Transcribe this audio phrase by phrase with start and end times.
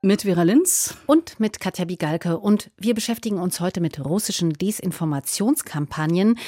[0.00, 2.38] mit Vera Linz und mit Katja Bigalke.
[2.38, 6.38] Und wir beschäftigen uns heute mit russischen Desinformationskampagnen.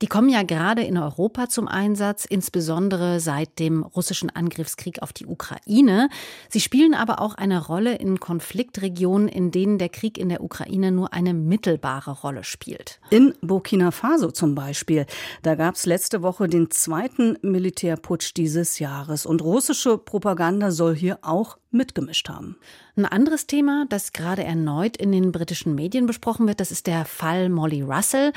[0.00, 5.26] Die kommen ja gerade in Europa zum Einsatz, insbesondere seit dem russischen Angriffskrieg auf die
[5.26, 6.08] Ukraine.
[6.48, 10.92] Sie spielen aber auch eine Rolle in Konfliktregionen, in denen der Krieg in der Ukraine
[10.92, 13.00] nur eine mittelbare Rolle spielt.
[13.10, 15.04] In Burkina Faso zum Beispiel.
[15.42, 19.26] Da gab es letzte Woche den zweiten Militärputsch dieses Jahres.
[19.26, 22.56] Und russische Propaganda soll hier auch mitgemischt haben.
[22.96, 27.04] Ein anderes Thema, das gerade erneut in den britischen Medien besprochen wird, das ist der
[27.04, 28.32] Fall Molly Russell.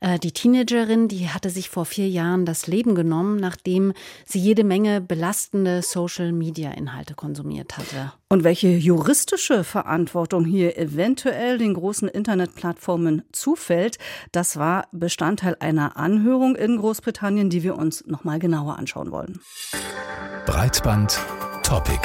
[0.00, 3.92] Äh, die Teenagerin, die hatte sich vor vier Jahren das Leben genommen, nachdem
[4.24, 8.12] sie jede Menge belastende Social-Media-Inhalte konsumiert hatte.
[8.28, 13.98] Und welche juristische Verantwortung hier eventuell den großen Internetplattformen zufällt,
[14.32, 19.40] das war Bestandteil einer Anhörung in Großbritannien, die wir uns noch mal genauer anschauen wollen.
[20.46, 21.18] Breitband
[21.62, 22.00] Topic.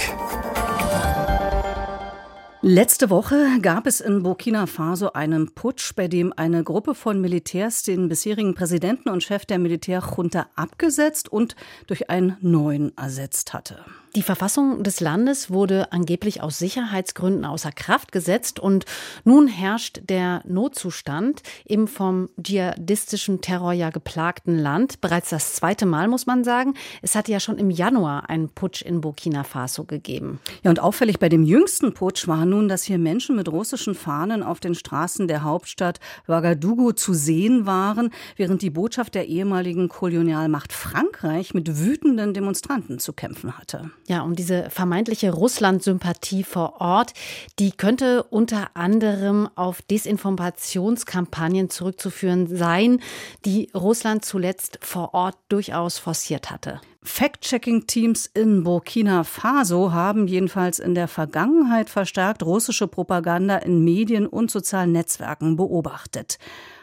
[2.65, 7.83] Letzte Woche gab es in Burkina Faso einen Putsch, bei dem eine Gruppe von Militärs
[7.83, 13.83] den bisherigen Präsidenten und Chef der Militärjunta abgesetzt und durch einen neuen ersetzt hatte.
[14.15, 18.85] Die Verfassung des Landes wurde angeblich aus Sicherheitsgründen außer Kraft gesetzt und
[19.23, 25.01] nun herrscht der Notzustand im vom dschihadistischen Terror ja geplagten Land.
[25.01, 26.75] Bereits das zweite Mal, muss man sagen.
[27.01, 30.39] Es hatte ja schon im Januar einen Putsch in Burkina Faso gegeben.
[30.61, 34.43] Ja, und auffällig bei dem jüngsten Putsch war nun, dass hier Menschen mit russischen Fahnen
[34.43, 40.71] auf den Straßen der Hauptstadt Ouagadougou zu sehen waren, während die Botschaft der ehemaligen Kolonialmacht
[40.71, 43.89] Frankreich mit wütenden Demonstranten zu kämpfen hatte.
[44.05, 47.13] Ja, um diese vermeintliche Russland-Sympathie vor Ort,
[47.57, 52.99] die könnte unter anderem auf Desinformationskampagnen zurückzuführen sein,
[53.45, 56.81] die Russland zuletzt vor Ort durchaus forciert hatte.
[57.03, 64.51] Fact-Checking-Teams in Burkina Faso haben jedenfalls in der Vergangenheit verstärkt russische Propaganda in Medien und
[64.51, 66.39] sozialen Netzwerken beobachtet.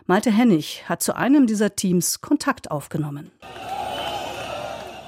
[0.06, 3.30] Malte Hennig hat zu einem dieser Teams Kontakt aufgenommen.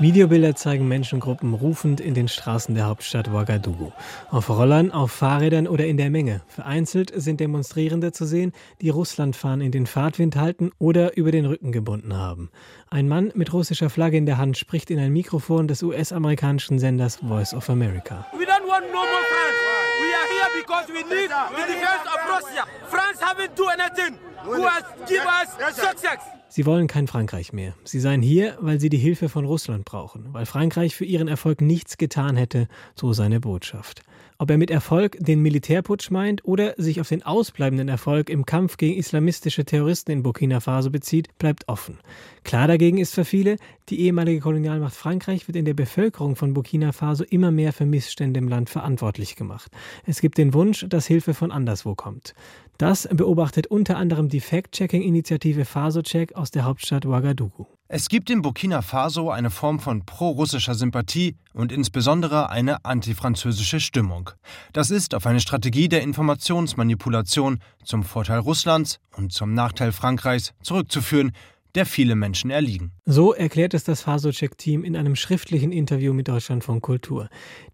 [0.02, 3.92] Videobilder zeigen Menschengruppen rufend in den Straßen der Hauptstadt Ouagadougou.
[4.32, 6.40] Auf Rollern, auf Fahrrädern oder in der Menge.
[6.48, 11.70] Vereinzelt sind Demonstrierende zu sehen, die Russlandfahnen in den Fahrtwind halten oder über den Rücken
[11.70, 12.50] gebunden haben.
[12.90, 17.18] Ein Mann mit russischer Flagge in der Hand spricht in ein Mikrofon des US-amerikanischen Senders
[17.18, 18.26] Voice of America.
[18.36, 19.71] We don't want no more.
[20.02, 22.64] We are here because we need the defense of Russia.
[22.88, 24.18] France haven't do anything.
[24.44, 26.20] Who has give us success?
[26.48, 27.74] Sie wollen kein Frankreich mehr.
[27.84, 31.60] Sie seien hier, weil sie die Hilfe von Russland brauchen, weil Frankreich für ihren Erfolg
[31.60, 34.02] nichts getan hätte, so seine Botschaft.
[34.42, 38.76] Ob er mit Erfolg den Militärputsch meint oder sich auf den ausbleibenden Erfolg im Kampf
[38.76, 42.00] gegen islamistische Terroristen in Burkina Faso bezieht, bleibt offen.
[42.42, 43.56] Klar dagegen ist für viele,
[43.88, 48.38] die ehemalige Kolonialmacht Frankreich wird in der Bevölkerung von Burkina Faso immer mehr für Missstände
[48.38, 49.70] im Land verantwortlich gemacht.
[50.06, 52.34] Es gibt den Wunsch, dass Hilfe von anderswo kommt.
[52.78, 57.68] Das beobachtet unter anderem die Fact-Checking-Initiative FasoCheck aus der Hauptstadt Ouagadougou.
[57.94, 64.30] Es gibt in Burkina Faso eine Form von pro-russischer Sympathie und insbesondere eine antifranzösische Stimmung.
[64.72, 71.32] Das ist auf eine Strategie der Informationsmanipulation zum Vorteil Russlands und zum Nachteil Frankreichs zurückzuführen,
[71.74, 72.92] der viele Menschen erliegen.
[73.04, 77.28] So erklärt es das Fasocheck-Team in einem schriftlichen Interview mit Deutschlandfunk Kultur.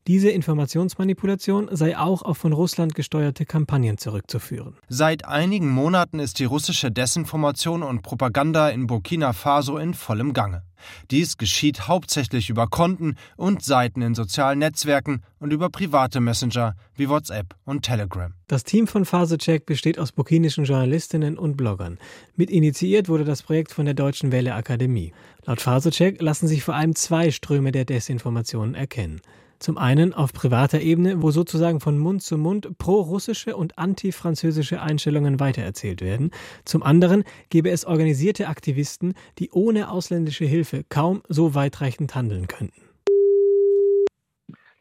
[0.08, 4.74] Diese Informationsmanipulation sei auch auf von Russland gesteuerte Kampagnen zurückzuführen.
[4.88, 10.62] Seit einigen Monaten ist die russische Desinformation und Propaganda in Burkina Faso in vollem Gange.
[11.10, 17.10] Dies geschieht hauptsächlich über Konten und Seiten in sozialen Netzwerken und über private Messenger wie
[17.10, 18.32] WhatsApp und Telegram.
[18.46, 21.98] Das Team von Phasecheck besteht aus burkinischen Journalistinnen und Bloggern.
[22.34, 25.12] Mit initiiert wurde das Projekt von der Deutschen Welle Akademie.
[25.44, 29.20] Laut Phasecheck lassen sich vor allem zwei Ströme der Desinformationen erkennen.
[29.58, 35.40] Zum einen auf privater Ebene, wo sozusagen von Mund zu Mund pro-russische und anti-französische Einstellungen
[35.40, 36.30] weitererzählt werden.
[36.64, 42.87] Zum anderen gäbe es organisierte Aktivisten, die ohne ausländische Hilfe kaum so weitreichend handeln könnten.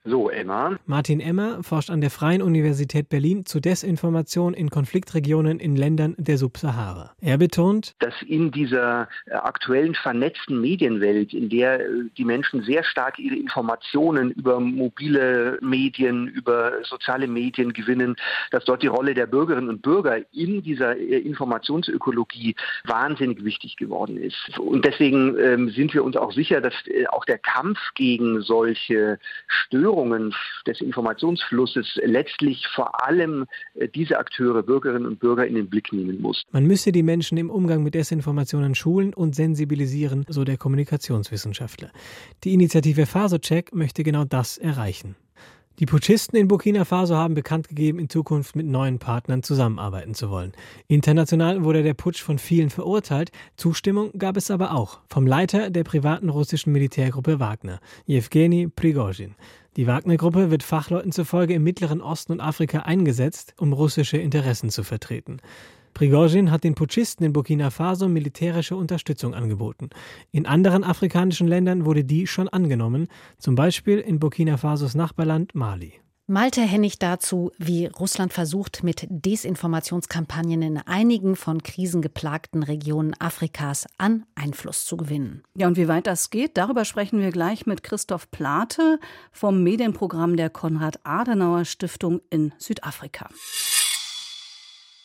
[0.09, 0.77] So, Emma.
[0.86, 6.38] Martin Emmer forscht an der Freien Universität Berlin zu Desinformation in Konfliktregionen in Ländern der
[6.38, 7.12] Subsahara.
[7.19, 11.88] Er betont, dass in dieser äh, aktuellen vernetzten Medienwelt, in der äh,
[12.18, 18.15] die Menschen sehr stark ihre Informationen über mobile Medien, über soziale Medien gewinnen,
[18.51, 22.56] dass dort die Rolle der Bürgerinnen und Bürger in dieser äh, Informationsökologie
[22.86, 24.57] wahnsinnig wichtig geworden ist.
[24.57, 26.74] Und deswegen ähm, sind wir uns auch sicher, dass
[27.10, 30.33] auch der Kampf gegen solche Störungen Störungen
[30.65, 33.45] des Informationsflusses letztlich vor allem
[33.75, 36.44] äh, diese Akteure, Bürgerinnen und Bürger in den Blick nehmen muss.
[36.51, 41.89] Man müsse die Menschen im Umgang mit Desinformationen schulen und sensibilisieren, so der Kommunikationswissenschaftler.
[42.44, 45.15] Die Initiative Fasocheck möchte genau das erreichen.
[45.79, 50.31] Die Putschisten in Burkina Faso haben bekannt gegeben, in Zukunft mit neuen Partnern zusammenarbeiten zu
[50.31, 50.53] wollen.
[50.88, 55.83] International wurde der Putsch von vielen verurteilt, Zustimmung gab es aber auch vom Leiter der
[55.83, 59.35] privaten russischen Militärgruppe Wagner, Jewgeni Prigozhin.
[59.77, 64.81] Die Wagner-Gruppe wird Fachleuten zufolge im Mittleren Osten und Afrika eingesetzt, um russische Interessen zu
[64.81, 65.38] vertreten.
[65.94, 69.91] Prigozhin hat den Putschisten in Burkina Faso militärische Unterstützung angeboten.
[70.31, 73.07] In anderen afrikanischen Ländern wurde die schon angenommen,
[73.38, 75.94] zum Beispiel in Burkina Fasos Nachbarland Mali.
[76.29, 83.88] Malte Hennig dazu, wie Russland versucht, mit Desinformationskampagnen in einigen von Krisen geplagten Regionen Afrikas
[83.97, 85.44] an Einfluss zu gewinnen.
[85.56, 89.00] Ja, und wie weit das geht, darüber sprechen wir gleich mit Christoph Plate
[89.31, 93.29] vom Medienprogramm der Konrad-Adenauer-Stiftung in Südafrika.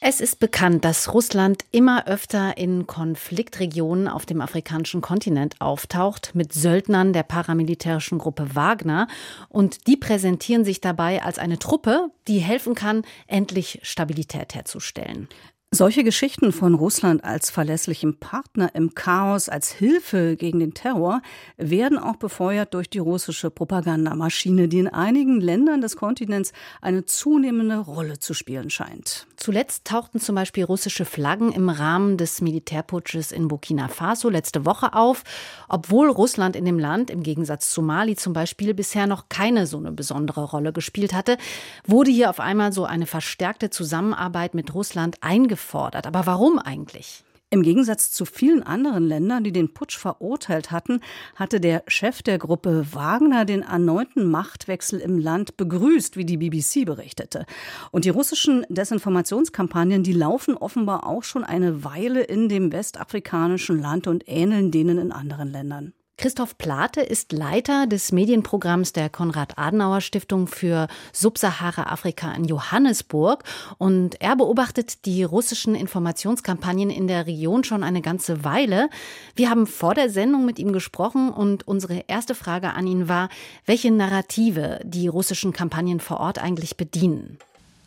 [0.04, 6.52] Es ist bekannt, dass Russland immer öfter in Konfliktregionen auf dem afrikanischen Kontinent auftaucht mit
[6.52, 9.06] Söldnern der paramilitärischen Gruppe Wagner.
[9.48, 15.28] Und die präsentieren sich dabei als eine Truppe, die helfen kann, endlich Stabilität herzustellen.
[15.74, 21.22] Solche Geschichten von Russland als verlässlichem Partner im Chaos, als Hilfe gegen den Terror,
[21.56, 26.52] werden auch befeuert durch die russische Propagandamaschine, die in einigen Ländern des Kontinents
[26.82, 29.26] eine zunehmende Rolle zu spielen scheint.
[29.36, 34.92] Zuletzt tauchten zum Beispiel russische Flaggen im Rahmen des Militärputsches in Burkina Faso letzte Woche
[34.92, 35.24] auf,
[35.70, 39.78] obwohl Russland in dem Land, im Gegensatz zu Mali zum Beispiel, bisher noch keine so
[39.78, 41.38] eine besondere Rolle gespielt hatte,
[41.86, 46.06] wurde hier auf einmal so eine verstärkte Zusammenarbeit mit Russland eingeführt gefordert.
[46.06, 47.24] Aber warum eigentlich?
[47.50, 51.00] Im Gegensatz zu vielen anderen Ländern, die den Putsch verurteilt hatten,
[51.36, 56.86] hatte der Chef der Gruppe Wagner den erneuten Machtwechsel im Land begrüßt, wie die BBC
[56.86, 57.44] berichtete.
[57.90, 64.06] Und die russischen Desinformationskampagnen, die laufen offenbar auch schon eine Weile in dem westafrikanischen Land
[64.06, 65.92] und ähneln denen in anderen Ländern.
[66.18, 73.42] Christoph Plate ist Leiter des Medienprogramms der Konrad-Adenauer-Stiftung für Subsahara-Afrika in Johannesburg.
[73.78, 78.88] Und er beobachtet die russischen Informationskampagnen in der Region schon eine ganze Weile.
[79.34, 83.28] Wir haben vor der Sendung mit ihm gesprochen und unsere erste Frage an ihn war,
[83.66, 87.38] welche Narrative die russischen Kampagnen vor Ort eigentlich bedienen.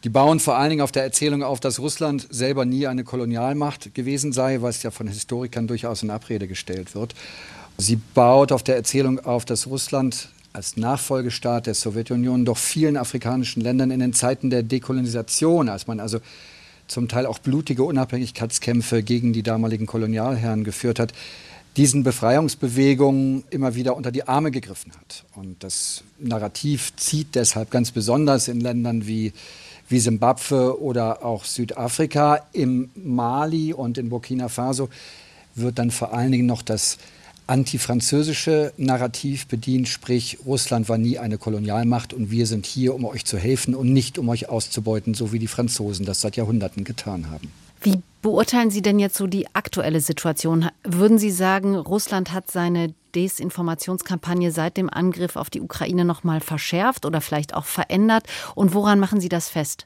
[0.03, 3.95] Die bauen vor allen Dingen auf der Erzählung auf, dass Russland selber nie eine Kolonialmacht
[3.95, 7.15] gewesen sei, was ja von Historikern durchaus in Abrede gestellt wird.
[7.77, 13.61] Sie baut auf der Erzählung auf, dass Russland als Nachfolgestaat der Sowjetunion doch vielen afrikanischen
[13.61, 16.19] Ländern in den Zeiten der Dekolonisation, als man also
[16.87, 21.13] zum Teil auch blutige Unabhängigkeitskämpfe gegen die damaligen Kolonialherren geführt hat,
[21.75, 25.25] diesen Befreiungsbewegungen immer wieder unter die Arme gegriffen hat.
[25.35, 29.33] Und das Narrativ zieht deshalb ganz besonders in Ländern wie,
[29.89, 32.45] wie Simbabwe oder auch Südafrika.
[32.53, 34.87] Im Mali und in Burkina Faso
[35.55, 36.97] wird dann vor allen Dingen noch das
[37.47, 43.25] antifranzösische Narrativ bedient, sprich Russland war nie eine Kolonialmacht und wir sind hier, um euch
[43.25, 47.29] zu helfen und nicht um euch auszubeuten, so wie die Franzosen das seit Jahrhunderten getan
[47.29, 47.51] haben.
[47.81, 50.69] Wie beurteilen Sie denn jetzt so die aktuelle Situation?
[50.83, 56.41] Würden Sie sagen, Russland hat seine Desinformationskampagne seit dem Angriff auf die Ukraine noch mal
[56.41, 58.25] verschärft oder vielleicht auch verändert?
[58.55, 59.85] Und woran machen Sie das fest?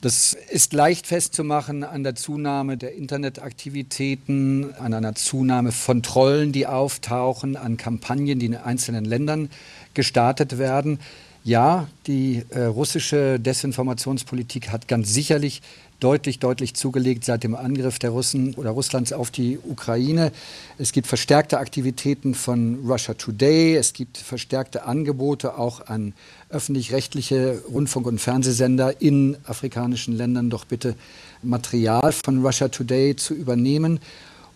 [0.00, 6.68] Das ist leicht festzumachen an der Zunahme der Internetaktivitäten, an einer Zunahme von Trollen, die
[6.68, 9.50] auftauchen, an Kampagnen, die in einzelnen Ländern
[9.94, 11.00] gestartet werden.
[11.48, 15.62] Ja, die äh, russische Desinformationspolitik hat ganz sicherlich
[15.98, 20.30] deutlich, deutlich zugelegt seit dem Angriff der Russen oder Russlands auf die Ukraine.
[20.76, 23.76] Es gibt verstärkte Aktivitäten von Russia Today.
[23.76, 26.12] Es gibt verstärkte Angebote auch an
[26.50, 30.96] öffentlich-rechtliche Rundfunk- und Fernsehsender in afrikanischen Ländern, doch bitte
[31.42, 34.00] Material von Russia Today zu übernehmen.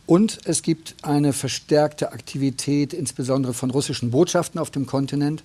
[0.05, 5.43] Und es gibt eine verstärkte Aktivität, insbesondere von russischen Botschaften auf dem Kontinent.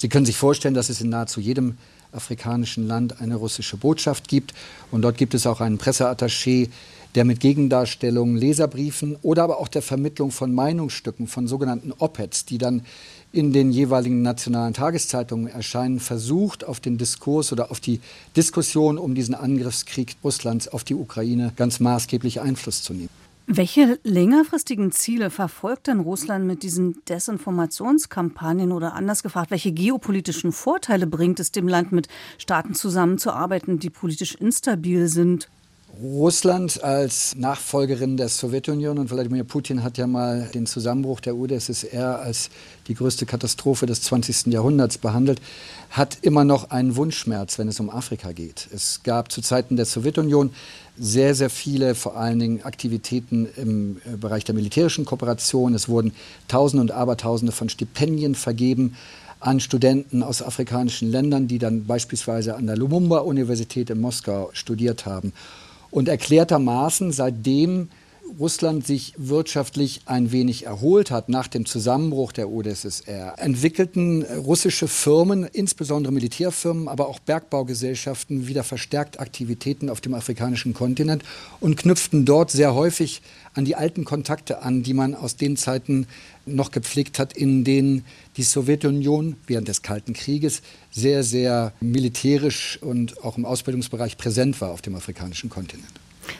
[0.00, 1.76] Sie können sich vorstellen, dass es in nahezu jedem
[2.10, 4.54] afrikanischen Land eine russische Botschaft gibt.
[4.90, 6.70] Und dort gibt es auch einen Presseattaché,
[7.14, 12.56] der mit Gegendarstellungen, Leserbriefen oder aber auch der Vermittlung von Meinungsstücken, von sogenannten Op-Eds, die
[12.56, 12.82] dann
[13.30, 18.00] in den jeweiligen nationalen Tageszeitungen erscheinen, versucht, auf den Diskurs oder auf die
[18.36, 23.10] Diskussion um diesen Angriffskrieg Russlands auf die Ukraine ganz maßgeblich Einfluss zu nehmen.
[23.46, 31.06] Welche längerfristigen Ziele verfolgt denn Russland mit diesen Desinformationskampagnen oder anders gefragt, welche geopolitischen Vorteile
[31.06, 32.06] bringt es dem Land, mit
[32.38, 35.48] Staaten zusammenzuarbeiten, die politisch instabil sind?
[36.02, 42.20] Russland als Nachfolgerin der Sowjetunion und Wladimir Putin hat ja mal den Zusammenbruch der UdSSR
[42.20, 42.48] als
[42.88, 44.46] die größte Katastrophe des 20.
[44.46, 45.42] Jahrhunderts behandelt,
[45.90, 48.66] hat immer noch einen Wunschschmerz, wenn es um Afrika geht.
[48.72, 50.52] Es gab zu Zeiten der Sowjetunion
[50.98, 55.74] sehr, sehr viele, vor allen Dingen Aktivitäten im äh, Bereich der militärischen Kooperation.
[55.74, 56.14] Es wurden
[56.48, 58.96] Tausende und Abertausende von Stipendien vergeben
[59.38, 65.34] an Studenten aus afrikanischen Ländern, die dann beispielsweise an der Lumumba-Universität in Moskau studiert haben.
[65.90, 67.88] Und erklärtermaßen, seitdem
[68.38, 75.44] Russland sich wirtschaftlich ein wenig erholt hat nach dem Zusammenbruch der UdSSR, entwickelten russische Firmen,
[75.44, 81.24] insbesondere Militärfirmen, aber auch Bergbaugesellschaften wieder verstärkt Aktivitäten auf dem afrikanischen Kontinent
[81.60, 83.22] und knüpften dort sehr häufig
[83.54, 86.06] an die alten Kontakte an, die man aus den Zeiten
[86.54, 88.04] noch gepflegt hat, in denen
[88.36, 94.70] die Sowjetunion während des Kalten Krieges sehr, sehr militärisch und auch im Ausbildungsbereich präsent war
[94.70, 95.88] auf dem afrikanischen Kontinent.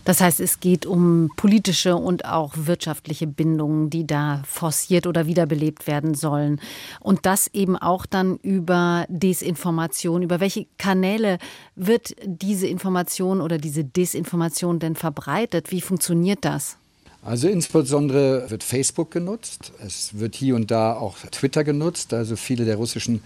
[0.05, 5.87] Das heißt, es geht um politische und auch wirtschaftliche Bindungen, die da forciert oder wiederbelebt
[5.87, 6.61] werden sollen.
[7.01, 10.23] Und das eben auch dann über Desinformation.
[10.23, 11.39] Über welche Kanäle
[11.75, 15.71] wird diese Information oder diese Desinformation denn verbreitet?
[15.71, 16.77] Wie funktioniert das?
[17.23, 19.73] Also insbesondere wird Facebook genutzt.
[19.85, 22.15] Es wird hier und da auch Twitter genutzt.
[22.15, 23.23] Also viele der russischen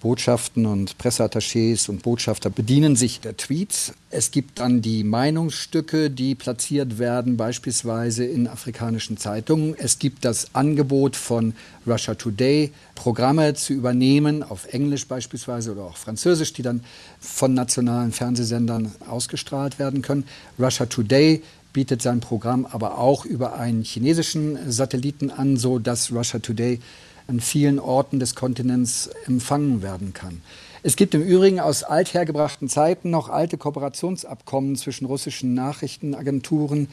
[0.00, 3.92] Botschaften und Presseattachés und Botschafter bedienen sich der Tweets.
[4.10, 9.74] Es gibt dann die Meinungsstücke, die platziert werden, beispielsweise in afrikanischen Zeitungen.
[9.78, 11.54] Es gibt das Angebot von
[11.86, 16.84] Russia Today, Programme zu übernehmen, auf Englisch beispielsweise oder auch Französisch, die dann
[17.18, 20.24] von nationalen Fernsehsendern ausgestrahlt werden können.
[20.58, 21.42] Russia Today
[21.76, 26.80] bietet sein Programm aber auch über einen chinesischen Satelliten an, so dass Russia Today
[27.26, 30.40] an vielen Orten des Kontinents empfangen werden kann.
[30.82, 36.88] Es gibt im Übrigen aus althergebrachten Zeiten noch alte Kooperationsabkommen zwischen russischen Nachrichtenagenturen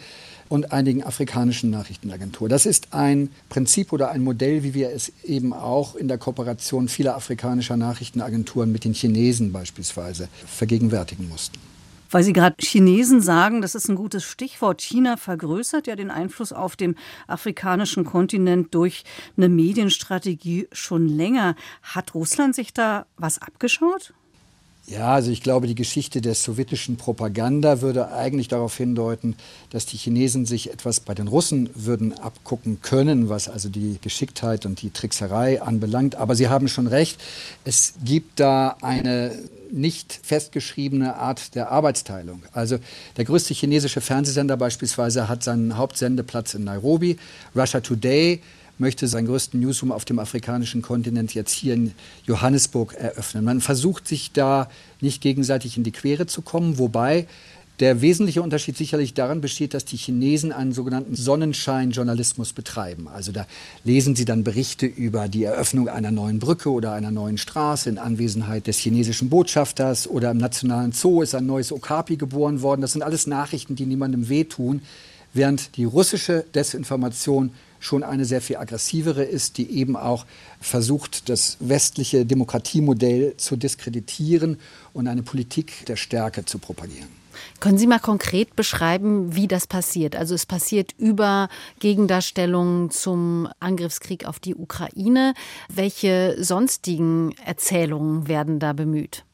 [0.50, 2.50] und einigen afrikanischen Nachrichtenagenturen.
[2.50, 6.90] Das ist ein Prinzip oder ein Modell, wie wir es eben auch in der Kooperation
[6.90, 11.58] vieler afrikanischer Nachrichtenagenturen mit den Chinesen beispielsweise vergegenwärtigen mussten.
[12.14, 14.84] Weil Sie gerade Chinesen sagen, das ist ein gutes Stichwort.
[14.84, 16.94] China vergrößert ja den Einfluss auf dem
[17.26, 19.04] afrikanischen Kontinent durch
[19.36, 21.56] eine Medienstrategie schon länger.
[21.82, 24.14] Hat Russland sich da was abgeschaut?
[24.86, 29.36] Ja, also ich glaube, die Geschichte der sowjetischen Propaganda würde eigentlich darauf hindeuten,
[29.70, 34.66] dass die Chinesen sich etwas bei den Russen würden abgucken können, was also die Geschicktheit
[34.66, 36.16] und die Trickserei anbelangt.
[36.16, 37.22] Aber Sie haben schon recht,
[37.64, 39.32] es gibt da eine
[39.72, 42.44] nicht festgeschriebene Art der Arbeitsteilung.
[42.52, 42.78] Also
[43.16, 47.18] der größte chinesische Fernsehsender beispielsweise hat seinen Hauptsendeplatz in Nairobi.
[47.56, 48.42] Russia Today
[48.78, 51.94] möchte seinen größten Newsroom auf dem afrikanischen Kontinent jetzt hier in
[52.26, 53.44] Johannesburg eröffnen.
[53.44, 54.70] Man versucht sich da
[55.02, 57.28] nicht gegenseitig in die Quere zu kommen, wobei
[57.80, 63.08] der wesentliche Unterschied sicherlich darin besteht, dass die Chinesen einen sogenannten Sonnenschein-Journalismus betreiben.
[63.08, 63.48] Also da
[63.84, 67.98] lesen sie dann Berichte über die Eröffnung einer neuen Brücke oder einer neuen Straße in
[67.98, 72.82] Anwesenheit des chinesischen Botschafters oder im Nationalen Zoo ist ein neues Okapi geboren worden.
[72.82, 74.84] Das sind alles Nachrichten, die niemandem wehtun,
[75.34, 77.52] während die russische Desinformation
[77.84, 80.26] schon eine sehr viel aggressivere ist, die eben auch
[80.60, 84.58] versucht, das westliche Demokratiemodell zu diskreditieren
[84.94, 87.10] und eine Politik der Stärke zu propagieren.
[87.60, 90.16] Können Sie mal konkret beschreiben, wie das passiert?
[90.16, 91.50] Also es passiert über
[91.80, 95.34] Gegendarstellungen zum Angriffskrieg auf die Ukraine.
[95.68, 99.26] Welche sonstigen Erzählungen werden da bemüht?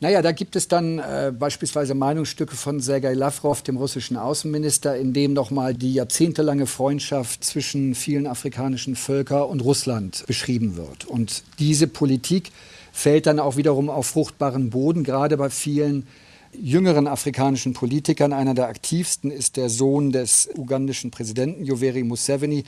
[0.00, 5.12] Naja, da gibt es dann äh, beispielsweise Meinungsstücke von Sergei Lavrov, dem russischen Außenminister, in
[5.12, 11.04] dem nochmal die jahrzehntelange Freundschaft zwischen vielen afrikanischen Völkern und Russland beschrieben wird.
[11.06, 12.52] Und diese Politik
[12.92, 16.06] fällt dann auch wiederum auf fruchtbaren Boden, gerade bei vielen
[16.52, 18.32] jüngeren afrikanischen Politikern.
[18.32, 22.62] Einer der aktivsten ist der Sohn des ugandischen Präsidenten Yoweri Museveni,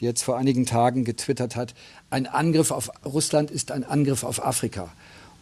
[0.00, 1.74] der jetzt vor einigen Tagen getwittert hat,
[2.10, 4.92] ein Angriff auf Russland ist ein Angriff auf Afrika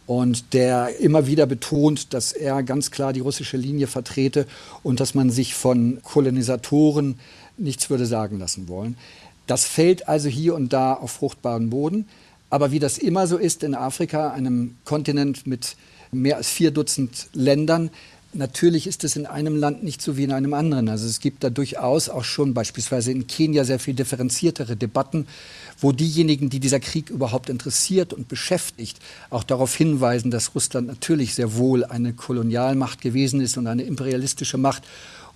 [0.07, 4.45] und der immer wieder betont, dass er ganz klar die russische Linie vertrete
[4.83, 7.19] und dass man sich von Kolonisatoren
[7.57, 8.97] nichts würde sagen lassen wollen.
[9.47, 12.07] Das fällt also hier und da auf fruchtbaren Boden.
[12.49, 15.75] Aber wie das immer so ist in Afrika, einem Kontinent mit
[16.11, 17.89] mehr als vier Dutzend Ländern,
[18.37, 20.89] Natürlich ist es in einem Land nicht so wie in einem anderen.
[20.89, 25.25] Also es gibt da durchaus auch schon beispielsweise in Kenia sehr viel differenziertere Debatten,
[25.79, 28.99] wo diejenigen, die dieser Krieg überhaupt interessiert und beschäftigt,
[29.29, 34.57] auch darauf hinweisen, dass Russland natürlich sehr wohl eine Kolonialmacht gewesen ist und eine imperialistische
[34.57, 34.83] Macht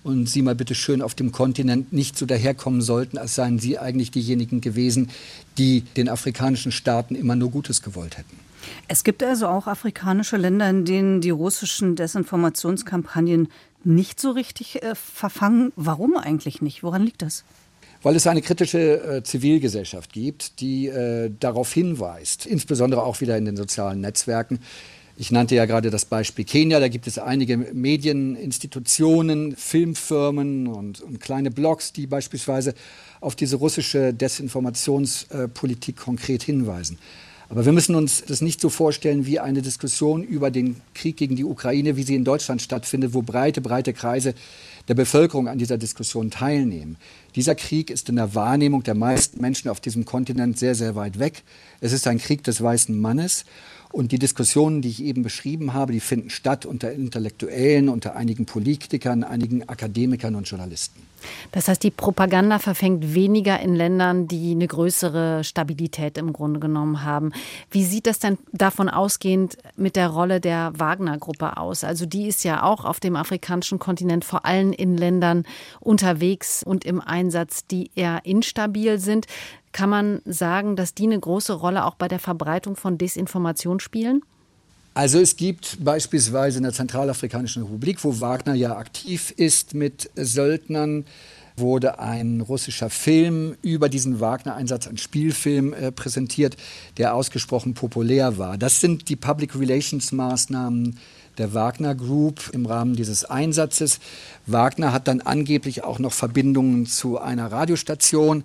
[0.02, 3.78] und Sie mal bitte schön auf dem Kontinent nicht so daherkommen sollten, als seien Sie
[3.78, 5.10] eigentlich diejenigen gewesen,
[5.56, 8.49] die den afrikanischen Staaten immer nur Gutes gewollt hätten.
[8.88, 13.48] Es gibt also auch afrikanische Länder, in denen die russischen Desinformationskampagnen
[13.84, 15.72] nicht so richtig äh, verfangen.
[15.76, 16.82] Warum eigentlich nicht?
[16.82, 17.44] Woran liegt das?
[18.02, 23.44] Weil es eine kritische äh, Zivilgesellschaft gibt, die äh, darauf hinweist, insbesondere auch wieder in
[23.44, 24.58] den sozialen Netzwerken.
[25.16, 31.20] Ich nannte ja gerade das Beispiel Kenia, da gibt es einige Medieninstitutionen, Filmfirmen und, und
[31.20, 32.72] kleine Blogs, die beispielsweise
[33.20, 36.98] auf diese russische Desinformationspolitik konkret hinweisen.
[37.50, 41.34] Aber wir müssen uns das nicht so vorstellen wie eine Diskussion über den Krieg gegen
[41.34, 44.34] die Ukraine, wie sie in Deutschland stattfindet, wo breite, breite Kreise
[44.86, 46.96] der Bevölkerung an dieser Diskussion teilnehmen.
[47.34, 51.18] Dieser Krieg ist in der Wahrnehmung der meisten Menschen auf diesem Kontinent sehr, sehr weit
[51.18, 51.42] weg.
[51.80, 53.44] Es ist ein Krieg des weißen Mannes.
[53.92, 58.46] Und die Diskussionen, die ich eben beschrieben habe, die finden statt unter Intellektuellen, unter einigen
[58.46, 61.02] Politikern, einigen Akademikern und Journalisten.
[61.52, 67.04] Das heißt, die Propaganda verfängt weniger in Ländern, die eine größere Stabilität im Grunde genommen
[67.04, 67.32] haben.
[67.70, 71.84] Wie sieht das denn davon ausgehend mit der Rolle der Wagner-Gruppe aus?
[71.84, 75.44] Also die ist ja auch auf dem afrikanischen Kontinent vor allem in Ländern
[75.80, 79.26] unterwegs und im Einsatz, die eher instabil sind.
[79.72, 84.22] Kann man sagen, dass die eine große Rolle auch bei der Verbreitung von Desinformation spielen?
[84.94, 91.04] Also es gibt beispielsweise in der Zentralafrikanischen Republik, wo Wagner ja aktiv ist mit Söldnern,
[91.56, 96.56] wurde ein russischer Film über diesen Wagner-Einsatz, ein Spielfilm äh, präsentiert,
[96.96, 98.58] der ausgesprochen populär war.
[98.58, 100.98] Das sind die Public Relations-Maßnahmen
[101.38, 104.00] der Wagner Group im Rahmen dieses Einsatzes.
[104.46, 108.42] Wagner hat dann angeblich auch noch Verbindungen zu einer Radiostation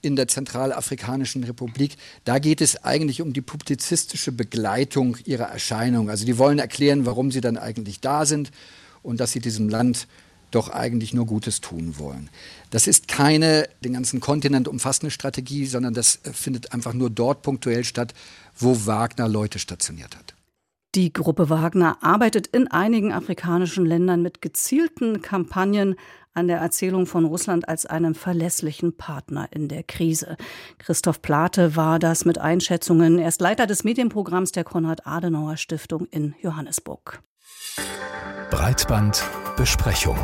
[0.00, 1.96] in der Zentralafrikanischen Republik.
[2.24, 6.10] Da geht es eigentlich um die publizistische Begleitung ihrer Erscheinung.
[6.10, 8.50] Also die wollen erklären, warum sie dann eigentlich da sind
[9.02, 10.06] und dass sie diesem Land
[10.50, 12.30] doch eigentlich nur Gutes tun wollen.
[12.70, 17.84] Das ist keine den ganzen Kontinent umfassende Strategie, sondern das findet einfach nur dort punktuell
[17.84, 18.14] statt,
[18.56, 20.34] wo Wagner Leute stationiert hat.
[20.94, 25.96] Die Gruppe Wagner arbeitet in einigen afrikanischen Ländern mit gezielten Kampagnen
[26.38, 30.36] an der Erzählung von Russland als einem verlässlichen Partner in der Krise.
[30.78, 33.18] Christoph Plate war das mit Einschätzungen.
[33.18, 37.20] Er ist Leiter des Medienprogramms der Konrad-Adenauer-Stiftung in Johannesburg.
[38.50, 40.16] Breitbandbesprechung.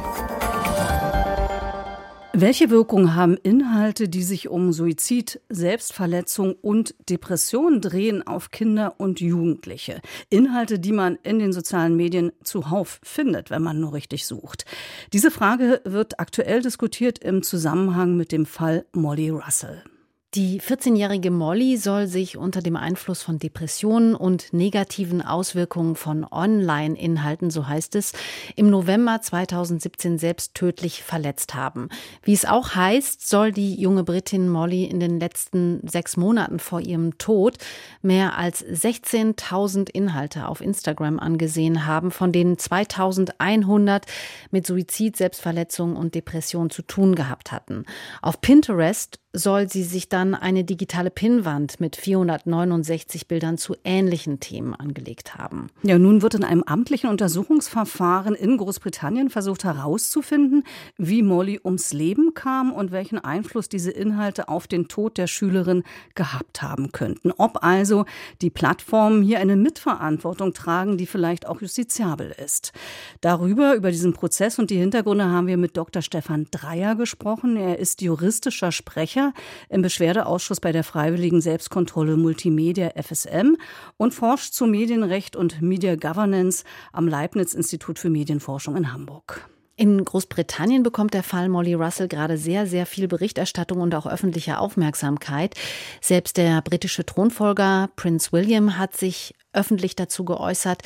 [2.37, 9.21] Welche Wirkung haben Inhalte, die sich um Suizid, Selbstverletzung und Depression drehen, auf Kinder und
[9.21, 10.00] Jugendliche?
[10.31, 14.65] Inhalte, die man in den sozialen Medien zuhauf findet, wenn man nur richtig sucht.
[15.13, 19.85] Diese Frage wird aktuell diskutiert im Zusammenhang mit dem Fall Molly Russell.
[20.34, 27.50] Die 14-jährige Molly soll sich unter dem Einfluss von Depressionen und negativen Auswirkungen von Online-Inhalten,
[27.50, 28.14] so heißt es,
[28.56, 31.88] im November 2017 selbst tödlich verletzt haben.
[32.25, 36.80] Wie es auch heißt, soll die junge Britin Molly in den letzten sechs Monaten vor
[36.80, 37.58] ihrem Tod
[38.02, 44.02] mehr als 16.000 Inhalte auf Instagram angesehen haben, von denen 2.100
[44.50, 47.84] mit Suizid, Selbstverletzung und Depression zu tun gehabt hatten.
[48.20, 54.75] Auf Pinterest soll sie sich dann eine digitale Pinnwand mit 469 Bildern zu ähnlichen Themen
[54.75, 55.66] angelegt haben.
[55.82, 60.62] Ja, nun wird in einem amtlichen Untersuchungsverfahren in Großbritannien versucht herauszufinden,
[60.99, 65.82] wie Molly ums Leben kam und welchen Einfluss diese Inhalte auf den Tod der Schülerin
[66.14, 67.32] gehabt haben könnten.
[67.36, 68.04] Ob also
[68.40, 72.73] die Plattformen hier eine Mitverantwortung tragen, die vielleicht auch justiziabel ist.
[73.20, 76.02] Darüber, über diesen Prozess und die Hintergründe haben wir mit Dr.
[76.02, 77.56] Stefan Dreier gesprochen.
[77.56, 79.24] Er ist juristischer Sprecher
[79.69, 83.56] im Beschwerdeausschuss bei der Freiwilligen Selbstkontrolle Multimedia FSM
[83.97, 89.49] und forscht zu Medienrecht und Media Governance am Leibniz-Institut für Medienforschung in Hamburg.
[89.76, 94.58] In Großbritannien bekommt der Fall Molly Russell gerade sehr, sehr viel Berichterstattung und auch öffentliche
[94.58, 95.56] Aufmerksamkeit.
[96.00, 100.82] Selbst der britische Thronfolger Prince William hat sich öffentlich dazu geäußert.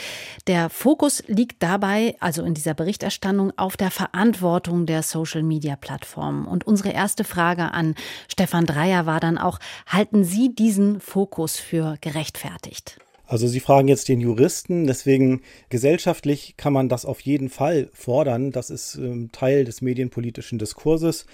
[0.46, 6.46] Der Fokus liegt dabei, also in dieser Berichterstattung, auf der Verantwortung der Social-Media-Plattformen.
[6.46, 7.94] Und unsere erste Frage an
[8.28, 12.98] Stefan Dreier war dann auch, halten Sie diesen Fokus für gerechtfertigt?
[13.28, 18.52] Also Sie fragen jetzt den Juristen, deswegen gesellschaftlich kann man das auf jeden Fall fordern.
[18.52, 21.26] Das ist ähm, Teil des medienpolitischen Diskurses,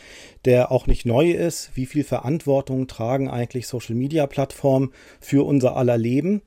[0.44, 1.70] der auch nicht neu ist.
[1.75, 6.42] Wie viel Verantwortung tragen eigentlich Social-Media-Plattformen für unser aller Leben?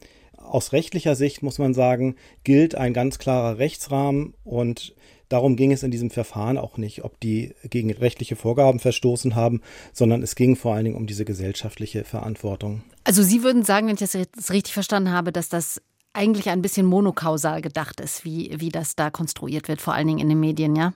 [0.50, 4.96] Aus rechtlicher Sicht muss man sagen, gilt ein ganz klarer Rechtsrahmen und
[5.30, 9.62] Darum ging es in diesem Verfahren auch nicht, ob die gegen rechtliche Vorgaben verstoßen haben,
[9.92, 12.84] sondern es ging vor allen Dingen um diese gesellschaftliche Verantwortung.
[13.04, 15.82] Also Sie würden sagen, wenn ich das jetzt richtig verstanden habe, dass das
[16.14, 20.20] eigentlich ein bisschen monokausal gedacht ist, wie, wie das da konstruiert wird, vor allen Dingen
[20.20, 20.94] in den Medien, ja?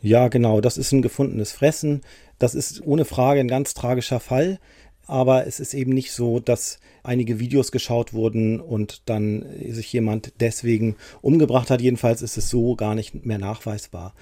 [0.00, 0.60] Ja, genau.
[0.60, 2.02] Das ist ein gefundenes Fressen.
[2.38, 4.58] Das ist ohne Frage ein ganz tragischer Fall.
[5.06, 10.32] Aber es ist eben nicht so, dass einige Videos geschaut wurden und dann sich jemand
[10.40, 11.80] deswegen umgebracht hat.
[11.80, 14.14] Jedenfalls ist es so gar nicht mehr nachweisbar.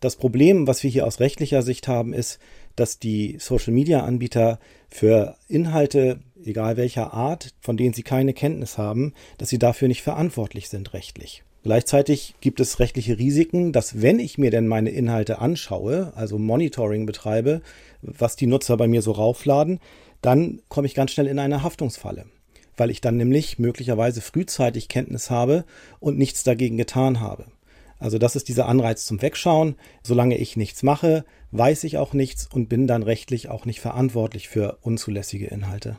[0.00, 2.38] Das Problem, was wir hier aus rechtlicher Sicht haben, ist,
[2.76, 4.58] dass die Social-Media-Anbieter
[4.90, 10.02] für Inhalte, egal welcher Art, von denen sie keine Kenntnis haben, dass sie dafür nicht
[10.02, 11.42] verantwortlich sind rechtlich.
[11.62, 17.06] Gleichzeitig gibt es rechtliche Risiken, dass wenn ich mir denn meine Inhalte anschaue, also Monitoring
[17.06, 17.60] betreibe,
[18.02, 19.80] was die Nutzer bei mir so raufladen,
[20.22, 22.26] dann komme ich ganz schnell in eine Haftungsfalle,
[22.76, 25.64] weil ich dann nämlich möglicherweise frühzeitig Kenntnis habe
[26.00, 27.46] und nichts dagegen getan habe.
[27.98, 29.76] Also das ist dieser Anreiz zum Wegschauen.
[30.02, 34.48] Solange ich nichts mache, weiß ich auch nichts und bin dann rechtlich auch nicht verantwortlich
[34.48, 35.96] für unzulässige Inhalte.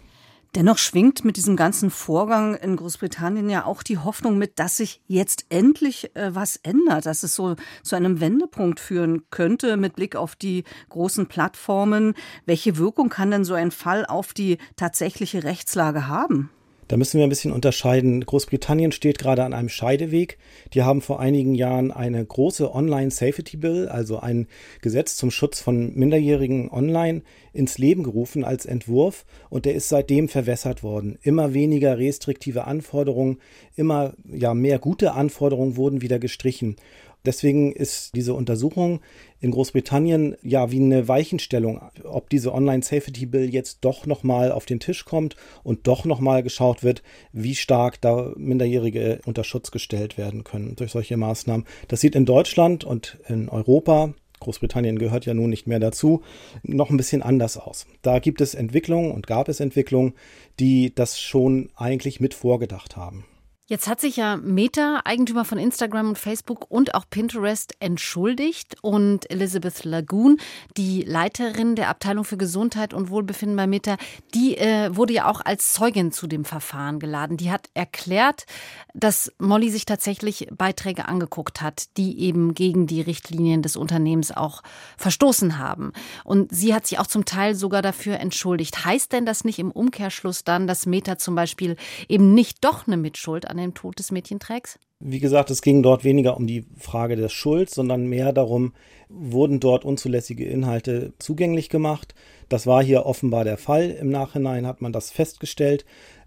[0.58, 5.04] Dennoch schwingt mit diesem ganzen Vorgang in Großbritannien ja auch die Hoffnung mit, dass sich
[5.06, 10.16] jetzt endlich äh, was ändert, dass es so zu einem Wendepunkt führen könnte mit Blick
[10.16, 12.16] auf die großen Plattformen.
[12.48, 16.50] Welche Wirkung kann denn so ein Fall auf die tatsächliche Rechtslage haben?
[16.88, 18.26] Da müssen wir ein bisschen unterscheiden.
[18.26, 20.38] Großbritannien steht gerade an einem Scheideweg.
[20.74, 24.48] Die haben vor einigen Jahren eine große Online Safety Bill, also ein
[24.82, 30.30] Gesetz zum Schutz von Minderjährigen online, ins Leben gerufen als Entwurf und der ist seitdem
[30.30, 31.18] verwässert worden.
[31.24, 33.40] Immer weniger restriktive Anforderungen,
[33.76, 36.78] immer ja mehr gute Anforderungen wurden wieder gestrichen.
[37.28, 39.02] Deswegen ist diese Untersuchung
[39.42, 44.66] in Großbritannien ja wie eine Weichenstellung, ob diese Online Safety Bill jetzt doch nochmal auf
[44.66, 50.18] den Tisch kommt und doch nochmal geschaut wird, wie stark da Minderjährige unter Schutz gestellt
[50.18, 51.66] werden können durch solche Maßnahmen.
[51.90, 56.22] Das sieht in Deutschland und in Europa Großbritannien gehört ja nun nicht mehr dazu,
[56.64, 57.88] noch ein bisschen anders aus.
[58.04, 60.14] Da gibt es Entwicklungen und gab es Entwicklungen,
[60.60, 63.26] die das schon eigentlich mit vorgedacht haben.
[63.70, 69.30] Jetzt hat sich ja Meta, Eigentümer von Instagram und Facebook und auch Pinterest entschuldigt und
[69.30, 70.38] Elizabeth Lagoon,
[70.78, 73.98] die Leiterin der Abteilung für Gesundheit und Wohlbefinden bei Meta,
[74.34, 77.36] die äh, wurde ja auch als Zeugin zu dem Verfahren geladen.
[77.36, 78.46] Die hat erklärt,
[78.94, 84.64] dass Molly sich tatsächlich Beiträge angeguckt hat, die eben gegen die Richtlinien des Unternehmens auch
[84.96, 85.92] verstoßen haben.
[86.24, 88.86] Und sie hat sich auch zum Teil sogar dafür entschuldigt.
[88.86, 91.76] Heißt denn das nicht im Umkehrschluss dann, dass Meta zum Beispiel
[92.08, 94.80] eben nicht doch eine Mitschuld an an dem Tod des Mädchenträgs?
[95.00, 98.74] Wie gesagt, es ging dort weniger um die Frage der Schuld, sondern mehr darum,
[99.10, 102.16] wurden dort unzulässige Inhalte zugänglich gemacht.
[102.50, 103.92] Das war hier offenbar der Fall.
[103.92, 105.86] Im Nachhinein hat man das festgestellt.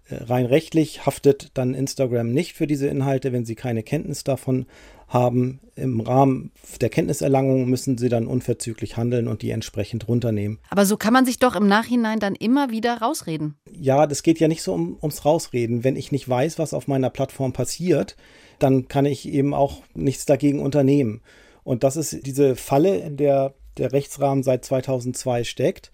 [0.09, 4.65] Äh, rein rechtlich haftet dann Instagram nicht für diese Inhalte, wenn sie keine Kenntnis davon
[5.13, 5.59] haben.
[5.75, 10.59] Im Rahmen der Kenntniserlangung müssen sie dann unverzüglich handeln und die entsprechend runternehmen.
[10.69, 13.55] Aber so kann man sich doch im Nachhinein dann immer wieder rausreden.
[13.71, 15.83] Ja, das geht ja nicht so um, ums Rausreden.
[15.83, 18.15] Wenn ich nicht weiß, was auf meiner Plattform passiert,
[18.59, 21.21] dann kann ich eben auch nichts dagegen unternehmen.
[21.63, 25.91] Und das ist diese Falle, in der der Rechtsrahmen seit 2002 steckt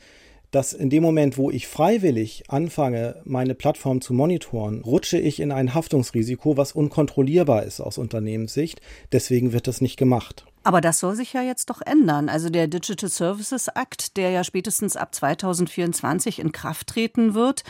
[0.52, 5.52] dass in dem Moment, wo ich freiwillig anfange, meine Plattform zu monitoren, rutsche ich in
[5.52, 8.82] ein Haftungsrisiko, was unkontrollierbar ist aus Unternehmenssicht.
[9.12, 10.46] Deswegen wird das nicht gemacht.
[10.68, 12.28] Aber das soll sich ja jetzt doch ändern.
[12.28, 17.64] Also der Digital Services Act, der ja spätestens ab 2024 in Kraft treten wird,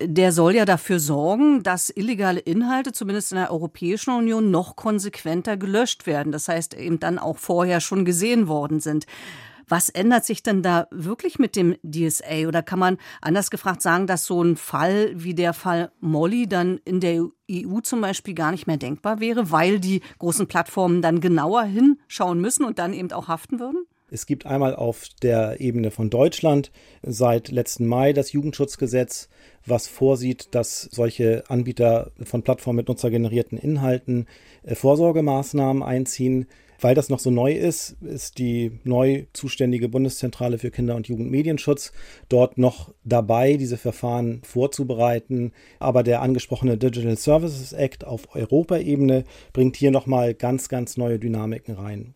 [0.00, 5.56] der soll ja dafür sorgen, dass illegale Inhalte, zumindest in der Europäischen Union, noch konsequenter
[5.56, 6.30] gelöscht werden.
[6.30, 9.06] Das heißt, eben dann auch vorher schon gesehen worden sind.
[9.68, 12.46] Was ändert sich denn da wirklich mit dem DSA?
[12.48, 16.80] Oder kann man anders gefragt sagen, dass so ein Fall wie der Fall Molly dann
[16.84, 21.20] in der EU zum Beispiel gar nicht mehr denkbar wäre, weil die großen Plattformen dann
[21.20, 23.86] genauer hinschauen müssen und dann eben auch haften würden?
[24.10, 26.70] Es gibt einmal auf der Ebene von Deutschland
[27.02, 29.28] seit letzten Mai das Jugendschutzgesetz,
[29.66, 34.26] was vorsieht, dass solche Anbieter von Plattformen mit nutzergenerierten Inhalten
[34.62, 36.46] äh, Vorsorgemaßnahmen einziehen.
[36.84, 41.92] Weil das noch so neu ist, ist die neu zuständige Bundeszentrale für Kinder- und Jugendmedienschutz
[42.28, 45.52] dort noch dabei, diese Verfahren vorzubereiten.
[45.78, 51.74] Aber der angesprochene Digital Services Act auf Europaebene bringt hier nochmal ganz, ganz neue Dynamiken
[51.74, 52.14] rein.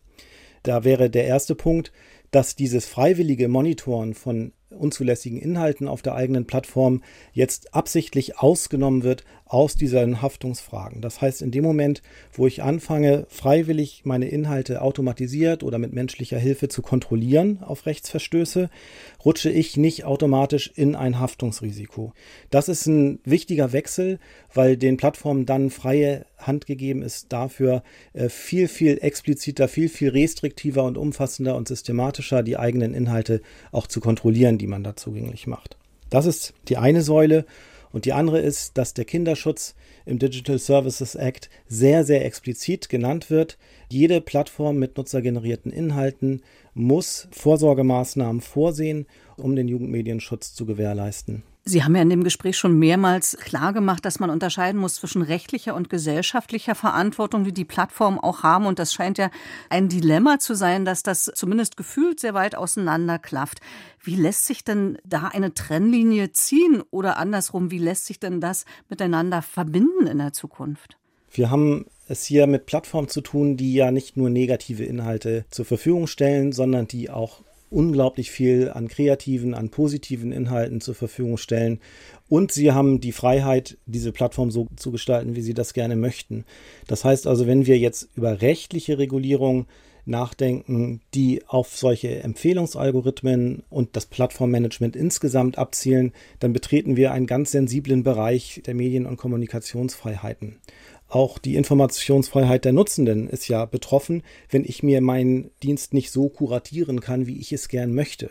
[0.61, 1.91] Da wäre der erste Punkt,
[2.29, 7.01] dass dieses freiwillige Monitoren von unzulässigen Inhalten auf der eigenen Plattform
[7.33, 11.01] jetzt absichtlich ausgenommen wird aus diesen Haftungsfragen.
[11.01, 16.37] Das heißt, in dem Moment, wo ich anfange, freiwillig meine Inhalte automatisiert oder mit menschlicher
[16.37, 18.69] Hilfe zu kontrollieren auf Rechtsverstöße,
[19.25, 22.13] rutsche ich nicht automatisch in ein Haftungsrisiko.
[22.51, 24.19] Das ist ein wichtiger Wechsel,
[24.53, 27.81] weil den Plattformen dann freie Hand gegeben ist, dafür
[28.13, 33.87] äh, viel, viel expliziter, viel, viel restriktiver und umfassender und systematischer die eigenen Inhalte auch
[33.87, 35.75] zu kontrollieren, die man da zugänglich macht.
[36.11, 37.45] Das ist die eine Säule.
[37.91, 39.75] Und die andere ist, dass der Kinderschutz
[40.05, 43.57] im Digital Services Act sehr, sehr explizit genannt wird.
[43.89, 46.41] Jede Plattform mit nutzergenerierten Inhalten
[46.73, 51.43] muss Vorsorgemaßnahmen vorsehen, um den Jugendmedienschutz zu gewährleisten.
[51.69, 55.75] Sie haben ja in dem Gespräch schon mehrmals klargemacht, dass man unterscheiden muss zwischen rechtlicher
[55.75, 58.65] und gesellschaftlicher Verantwortung, die die Plattformen auch haben.
[58.65, 59.29] Und das scheint ja
[59.69, 63.59] ein Dilemma zu sein, dass das zumindest gefühlt sehr weit auseinander klafft.
[64.01, 68.65] Wie lässt sich denn da eine Trennlinie ziehen oder andersrum, wie lässt sich denn das
[68.89, 70.97] miteinander verbinden in der Zukunft?
[71.31, 75.65] Wir haben es hier mit Plattformen zu tun, die ja nicht nur negative Inhalte zur
[75.65, 81.79] Verfügung stellen, sondern die auch unglaublich viel an kreativen, an positiven Inhalten zur Verfügung stellen.
[82.27, 86.45] Und sie haben die Freiheit, diese Plattform so zu gestalten, wie sie das gerne möchten.
[86.87, 89.67] Das heißt also, wenn wir jetzt über rechtliche Regulierung
[90.05, 97.51] nachdenken, die auf solche Empfehlungsalgorithmen und das Plattformmanagement insgesamt abzielen, dann betreten wir einen ganz
[97.51, 100.57] sensiblen Bereich der Medien- und Kommunikationsfreiheiten.
[101.09, 106.29] Auch die Informationsfreiheit der Nutzenden ist ja betroffen, wenn ich mir meinen Dienst nicht so
[106.29, 108.29] kuratieren kann, wie ich es gern möchte.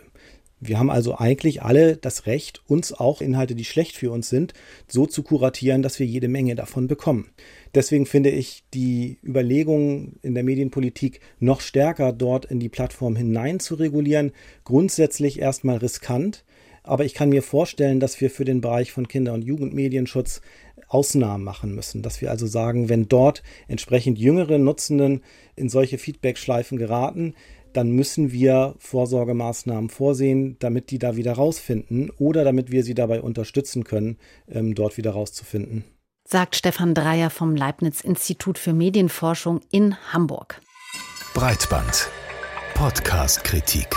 [0.61, 4.53] Wir haben also eigentlich alle das Recht, uns auch Inhalte, die schlecht für uns sind,
[4.87, 7.31] so zu kuratieren, dass wir jede Menge davon bekommen.
[7.75, 13.59] Deswegen finde ich die Überlegungen in der Medienpolitik noch stärker dort in die Plattform hinein
[13.59, 14.31] zu regulieren,
[14.65, 16.43] grundsätzlich erstmal riskant.
[16.89, 20.41] Aber ich kann mir vorstellen, dass wir für den Bereich von Kinder- und Jugendmedienschutz
[20.87, 22.01] Ausnahmen machen müssen.
[22.01, 25.21] Dass wir also sagen, wenn dort entsprechend jüngere Nutzenden
[25.55, 27.35] in solche Feedback-Schleifen geraten,
[27.73, 33.21] dann müssen wir Vorsorgemaßnahmen vorsehen, damit die da wieder rausfinden oder damit wir sie dabei
[33.21, 34.17] unterstützen können,
[34.49, 35.83] ähm, dort wieder rauszufinden.
[36.27, 40.59] Sagt Stefan Dreier vom Leibniz-Institut für Medienforschung in Hamburg.
[41.35, 42.09] Breitband.
[42.73, 43.95] Podcast-Kritik.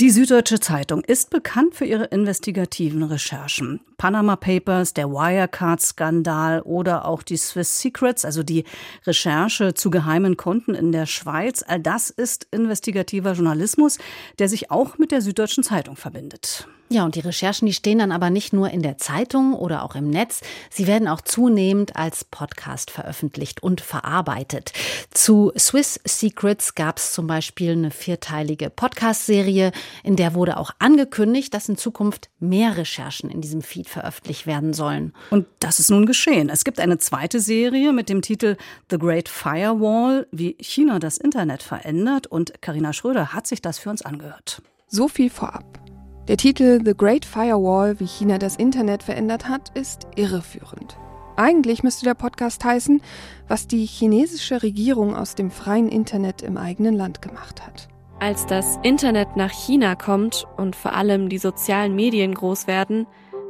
[0.00, 3.80] Die Süddeutsche Zeitung ist bekannt für ihre investigativen Recherchen.
[3.98, 8.64] Panama Papers, der Wirecard-Skandal oder auch die Swiss Secrets, also die
[9.06, 13.98] Recherche zu geheimen Konten in der Schweiz, all das ist investigativer Journalismus,
[14.38, 16.66] der sich auch mit der Süddeutschen Zeitung verbindet.
[16.92, 19.94] Ja, und die Recherchen, die stehen dann aber nicht nur in der Zeitung oder auch
[19.94, 24.72] im Netz, sie werden auch zunehmend als Podcast veröffentlicht und verarbeitet.
[25.12, 29.70] Zu Swiss Secrets gab es zum Beispiel eine vierteilige Podcast-Serie,
[30.02, 34.74] in der wurde auch angekündigt, dass in Zukunft mehr Recherchen in diesem Feed veröffentlicht werden
[34.74, 35.12] sollen.
[35.30, 36.48] Und das ist nun geschehen.
[36.48, 38.56] Es gibt eine zweite Serie mit dem Titel
[38.90, 42.26] The Great Firewall, wie China das Internet verändert.
[42.26, 44.60] Und Karina Schröder hat sich das für uns angehört.
[44.88, 45.89] So viel vorab.
[46.28, 50.96] Der Titel The Great Firewall, wie China das Internet verändert hat, ist irreführend.
[51.36, 53.00] Eigentlich müsste der Podcast heißen,
[53.48, 57.88] was die chinesische Regierung aus dem freien Internet im eigenen Land gemacht hat.
[58.20, 63.06] Als das Internet nach China kommt und vor allem die sozialen Medien groß werden,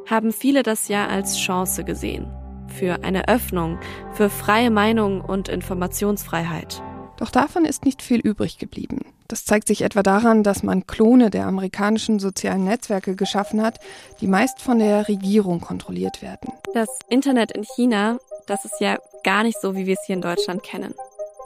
[0.09, 2.31] haben viele das ja als Chance gesehen.
[2.69, 3.79] Für eine Öffnung,
[4.13, 6.81] für freie Meinung und Informationsfreiheit.
[7.17, 9.01] Doch davon ist nicht viel übrig geblieben.
[9.31, 13.79] Das zeigt sich etwa daran, dass man Klone der amerikanischen sozialen Netzwerke geschaffen hat,
[14.21, 16.53] die meist von der Regierung kontrolliert werden.
[16.75, 20.21] Das Internet in China, das ist ja gar nicht so, wie wir es hier in
[20.21, 20.95] Deutschland kennen.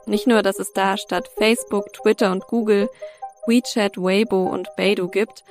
[0.06, 2.88] Nicht nur, dass es da statt Facebook, Twitter und Google
[3.46, 5.44] WeChat, Weibo und Beidou gibt,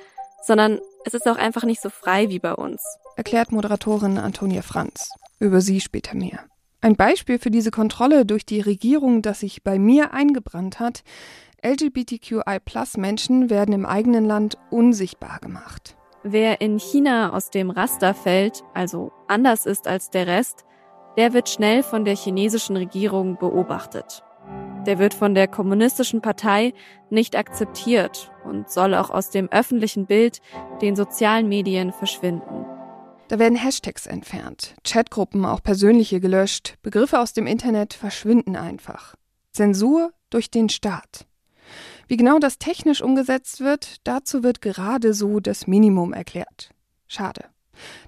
[0.43, 2.81] sondern es ist auch einfach nicht so frei wie bei uns.
[3.15, 5.07] Erklärt Moderatorin Antonia Franz.
[5.37, 6.39] Über sie später mehr.
[6.83, 11.03] Ein Beispiel für diese Kontrolle durch die Regierung, das sich bei mir eingebrannt hat,
[11.65, 15.95] LGBTQI-Plus-Menschen werden im eigenen Land unsichtbar gemacht.
[16.23, 20.65] Wer in China aus dem Raster fällt, also anders ist als der Rest,
[21.15, 24.21] der wird schnell von der chinesischen Regierung beobachtet.
[24.85, 26.73] Der wird von der kommunistischen Partei
[27.09, 30.41] nicht akzeptiert und soll auch aus dem öffentlichen Bild,
[30.81, 32.65] den sozialen Medien verschwinden.
[33.29, 39.15] Da werden Hashtags entfernt, Chatgruppen, auch persönliche gelöscht, Begriffe aus dem Internet verschwinden einfach.
[39.51, 41.25] Zensur durch den Staat.
[42.07, 46.71] Wie genau das technisch umgesetzt wird, dazu wird gerade so das Minimum erklärt.
[47.07, 47.45] Schade.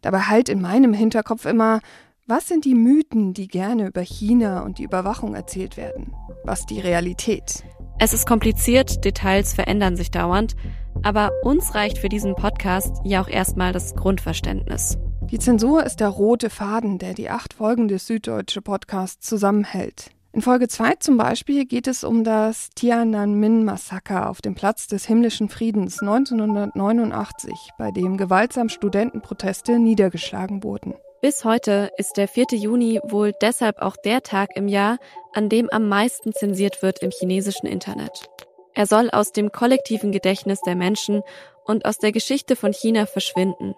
[0.01, 1.80] Dabei halt in meinem Hinterkopf immer,
[2.28, 6.13] was sind die Mythen, die gerne über China und die Überwachung erzählt werden?
[6.43, 7.63] Was die Realität?
[7.97, 10.55] Es ist kompliziert, Details verändern sich dauernd,
[11.01, 14.97] aber uns reicht für diesen Podcast ja auch erstmal das Grundverständnis.
[15.31, 20.12] Die Zensur ist der rote Faden, der die acht Folgen des Süddeutsche Podcasts zusammenhält.
[20.34, 25.47] In Folge 2 zum Beispiel geht es um das Tiananmen-Massaker auf dem Platz des himmlischen
[25.47, 30.95] Friedens 1989, bei dem gewaltsam Studentenproteste niedergeschlagen wurden.
[31.26, 32.50] Bis heute ist der 4.
[32.52, 35.00] Juni wohl deshalb auch der Tag im Jahr,
[35.34, 38.30] an dem am meisten zensiert wird im chinesischen Internet.
[38.76, 41.24] Er soll aus dem kollektiven Gedächtnis der Menschen
[41.64, 43.74] und aus der Geschichte von China verschwinden.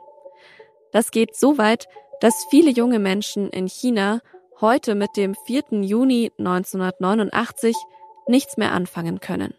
[0.91, 1.87] Das geht so weit,
[2.19, 4.19] dass viele junge Menschen in China
[4.59, 5.83] heute mit dem 4.
[5.83, 7.77] Juni 1989
[8.27, 9.53] nichts mehr anfangen können.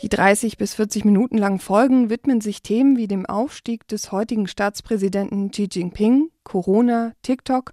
[0.00, 4.46] Die 30 bis 40 Minuten langen Folgen widmen sich Themen wie dem Aufstieg des heutigen
[4.46, 7.72] Staatspräsidenten Xi Jinping, Corona, TikTok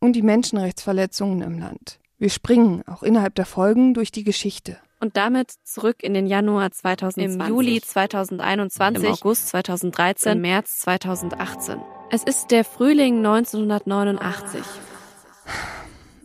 [0.00, 1.98] und die Menschenrechtsverletzungen im Land.
[2.18, 4.78] Wir springen auch innerhalb der Folgen durch die Geschichte.
[5.00, 10.78] Und damit zurück in den Januar 2020, im Juli 2021, im August 2013, im März
[10.78, 11.78] 2018.
[12.10, 14.62] Es ist der Frühling 1989.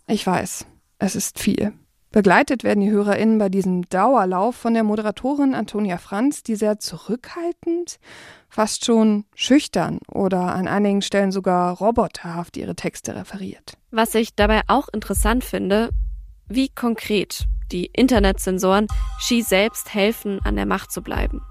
[0.08, 0.66] Ich weiß,
[1.00, 1.74] es ist viel.
[2.12, 8.00] Begleitet werden die HörerInnen bei diesem Dauerlauf von der Moderatorin Antonia Franz, die sehr zurückhaltend,
[8.50, 13.78] fast schon schüchtern oder an einigen Stellen sogar roboterhaft ihre Texte referiert.
[13.92, 15.92] Was ich dabei auch interessant finde,
[16.50, 18.88] wie konkret die Internetsensoren
[19.20, 21.42] Xi selbst helfen, an der Macht zu bleiben.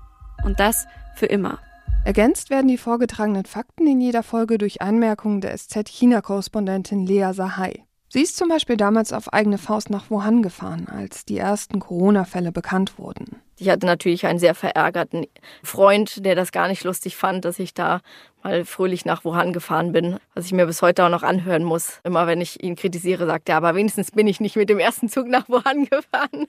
[0.44, 1.59] Und das für immer.
[2.05, 7.85] Ergänzt werden die vorgetragenen Fakten in jeder Folge durch Anmerkungen der SZ-China-Korrespondentin Lea Sahai.
[8.12, 12.51] Sie ist zum Beispiel damals auf eigene Faust nach Wuhan gefahren, als die ersten Corona-Fälle
[12.51, 13.40] bekannt wurden.
[13.57, 15.27] Ich hatte natürlich einen sehr verärgerten
[15.62, 18.01] Freund, der das gar nicht lustig fand, dass ich da
[18.42, 22.01] mal fröhlich nach Wuhan gefahren bin, was ich mir bis heute auch noch anhören muss.
[22.03, 25.09] Immer wenn ich ihn kritisiere, sagt er, aber wenigstens bin ich nicht mit dem ersten
[25.09, 26.49] Zug nach Wuhan gefahren.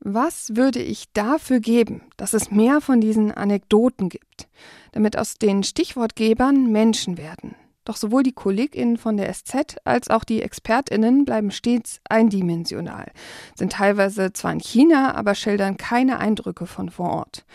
[0.00, 4.46] Was würde ich dafür geben, dass es mehr von diesen Anekdoten gibt,
[4.92, 7.54] damit aus den Stichwortgebern Menschen werden?
[7.86, 13.12] Doch sowohl die KollegInnen von der SZ als auch die ExpertInnen bleiben stets eindimensional,
[13.54, 17.46] sind teilweise zwar in China, aber schildern keine Eindrücke von vor Ort.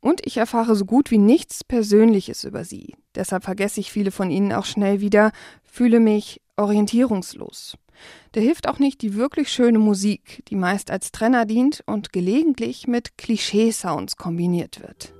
[0.00, 2.94] Und ich erfahre so gut wie nichts Persönliches über sie.
[3.14, 7.76] Deshalb vergesse ich viele von ihnen auch schnell wieder, fühle mich orientierungslos.
[8.32, 12.86] Da hilft auch nicht die wirklich schöne Musik, die meist als Trenner dient und gelegentlich
[12.86, 15.14] mit Klischee-Sounds kombiniert wird.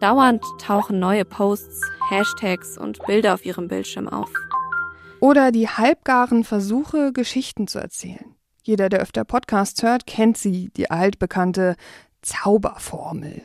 [0.00, 1.80] Dauernd tauchen neue Posts,
[2.10, 4.30] Hashtags und Bilder auf ihrem Bildschirm auf.
[5.20, 8.34] Oder die halbgaren Versuche, Geschichten zu erzählen.
[8.62, 11.76] Jeder, der öfter Podcasts hört, kennt sie, die altbekannte
[12.22, 13.42] Zauberformel.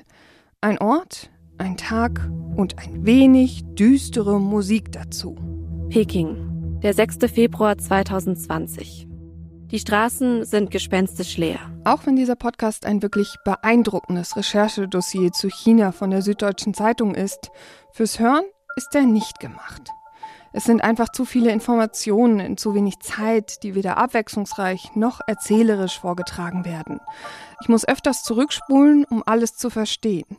[0.62, 5.36] Ein Ort, ein Tag und ein wenig düstere Musik dazu.
[5.90, 7.18] Peking, der 6.
[7.32, 9.09] Februar 2020.
[9.72, 11.60] Die Straßen sind gespenstisch leer.
[11.84, 17.52] Auch wenn dieser Podcast ein wirklich beeindruckendes Recherchedossier zu China von der Süddeutschen Zeitung ist,
[17.92, 18.46] fürs Hören
[18.78, 19.92] ist er nicht gemacht.
[20.54, 26.00] Es sind einfach zu viele Informationen in zu wenig Zeit, die weder abwechslungsreich noch erzählerisch
[26.00, 27.00] vorgetragen werden.
[27.62, 30.38] Ich muss öfters zurückspulen, um alles zu verstehen.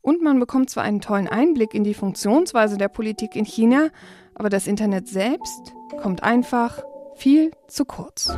[0.00, 3.88] Und man bekommt zwar einen tollen Einblick in die Funktionsweise der Politik in China,
[4.34, 6.82] aber das Internet selbst kommt einfach
[7.20, 8.32] viel zu kurz.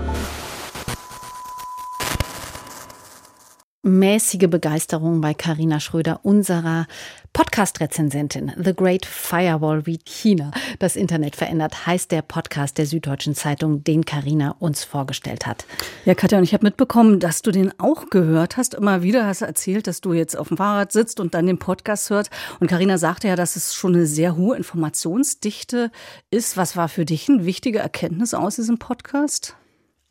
[3.85, 6.87] Mäßige Begeisterung bei Karina Schröder, unserer
[7.33, 8.53] Podcast-Rezensentin.
[8.57, 14.05] The Great Firewall wie China das Internet verändert, heißt der Podcast der Süddeutschen Zeitung, den
[14.05, 15.67] Karina uns vorgestellt hat.
[16.05, 18.75] Ja, Katja, und ich habe mitbekommen, dass du den auch gehört hast.
[18.75, 21.59] Immer wieder hast du erzählt, dass du jetzt auf dem Fahrrad sitzt und dann den
[21.59, 22.31] Podcast hört.
[22.61, 25.91] Und Karina sagte ja, dass es schon eine sehr hohe Informationsdichte
[26.31, 26.57] ist.
[26.57, 29.57] Was war für dich eine wichtige Erkenntnis aus diesem Podcast?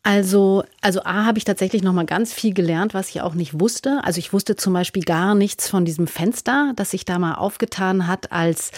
[0.04, 3.60] Also, also A habe ich tatsächlich noch mal ganz viel gelernt, was ich auch nicht
[3.60, 4.00] wusste.
[4.04, 8.08] Also ich wusste zum Beispiel gar nichts von diesem Fenster, das sich da mal aufgetan
[8.08, 8.72] hat, als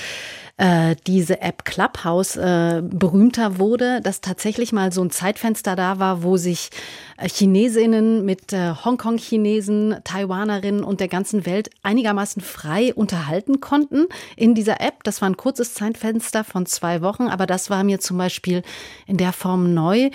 [0.58, 6.24] äh, diese App Clubhouse äh, berühmter wurde, dass tatsächlich mal so ein Zeitfenster da war,
[6.24, 6.72] wo sich
[7.18, 14.56] äh, Chinesinnen mit äh, Hongkong-Chinesen, Taiwanerinnen und der ganzen Welt einigermaßen frei unterhalten konnten in
[14.56, 15.06] dieser App.
[15.06, 18.62] Das war ein kurzes Zeitfenster von zwei Wochen, aber das war mir zum Beispiel
[19.08, 20.10] in der Form neu.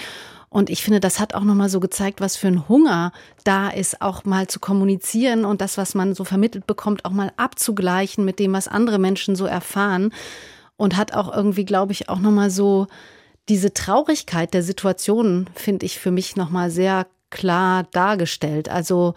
[0.51, 3.13] Und ich finde, das hat auch nochmal so gezeigt, was für ein Hunger
[3.45, 7.33] da ist, auch mal zu kommunizieren und das, was man so vermittelt bekommt, auch mal
[7.37, 10.13] abzugleichen mit dem, was andere Menschen so erfahren.
[10.77, 12.87] Und hat auch irgendwie, glaube ich, auch nochmal so
[13.49, 18.69] diese Traurigkeit der Situation, finde ich für mich nochmal sehr klar dargestellt.
[18.69, 19.15] Also,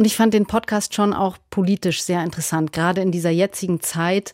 [0.00, 4.32] und ich fand den Podcast schon auch politisch sehr interessant, gerade in dieser jetzigen Zeit,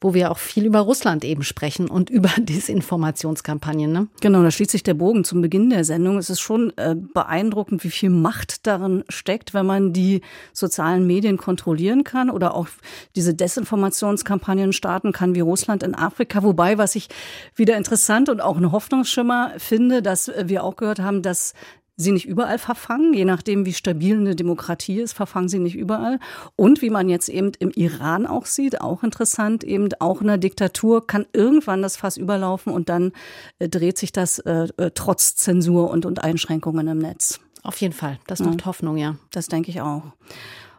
[0.00, 3.90] wo wir auch viel über Russland eben sprechen und über Desinformationskampagnen.
[3.90, 4.06] Ne?
[4.20, 6.18] Genau, da schließt sich der Bogen zum Beginn der Sendung.
[6.18, 10.20] Es ist schon äh, beeindruckend, wie viel Macht darin steckt, wenn man die
[10.52, 12.68] sozialen Medien kontrollieren kann oder auch
[13.16, 16.44] diese Desinformationskampagnen starten kann, wie Russland in Afrika.
[16.44, 17.08] Wobei, was ich
[17.56, 21.54] wieder interessant und auch ein Hoffnungsschimmer finde, dass wir auch gehört haben, dass
[21.98, 23.12] sie nicht überall verfangen.
[23.12, 26.18] Je nachdem, wie stabil eine Demokratie ist, verfangen sie nicht überall.
[26.56, 30.38] Und wie man jetzt eben im Iran auch sieht, auch interessant, eben auch in der
[30.38, 33.12] Diktatur kann irgendwann das Fass überlaufen und dann
[33.58, 37.40] äh, dreht sich das äh, äh trotz Zensur und, und Einschränkungen im Netz.
[37.62, 38.18] Auf jeden Fall.
[38.26, 38.66] Das macht ja.
[38.66, 39.16] Hoffnung, ja.
[39.30, 40.02] Das denke ich auch.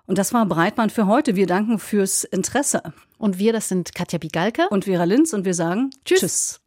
[0.06, 1.36] Und das war Breitband für heute.
[1.36, 2.82] Wir danken fürs Interesse.
[3.18, 6.20] Und wir, das sind Katja Bigalke und Vera Linz und wir sagen Tschüss.
[6.20, 6.62] Tschüss.